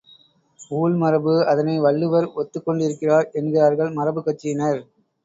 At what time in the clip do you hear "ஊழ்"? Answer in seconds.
0.71-0.95